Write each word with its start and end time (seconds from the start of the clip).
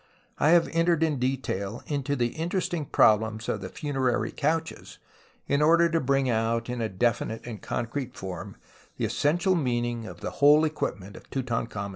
I 0.39 0.53
Jiave 0.53 0.71
entered 0.73 1.03
in 1.03 1.19
detail 1.19 1.83
into 1.85 2.15
the 2.15 2.29
interesting 2.29 2.85
problems 2.87 3.47
of 3.47 3.61
the 3.61 3.69
funerary 3.69 4.31
couches 4.31 4.97
in 5.45 5.61
order 5.61 5.89
to 5.89 5.99
bring 6.01 6.27
out 6.27 6.69
in 6.71 6.81
a 6.81 6.89
definite 6.89 7.45
and 7.45 7.61
concrete 7.61 8.17
form 8.17 8.55
tlie 8.99 9.05
essential 9.05 9.53
meaninof 9.55 10.07
of 10.07 10.21
the 10.21 10.31
whole 10.31 10.65
equipment 10.65 11.15
of 11.15 11.29
Tutankhamen's 11.29 11.69
tomb. 11.69 11.89